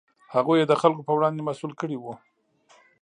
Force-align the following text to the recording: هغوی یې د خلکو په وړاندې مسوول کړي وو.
هغوی 0.33 0.57
یې 0.59 0.65
د 0.67 0.73
خلکو 0.81 1.01
په 1.07 1.11
وړاندې 1.17 1.41
مسوول 1.47 1.73
کړي 1.81 1.97
وو. 1.99 2.13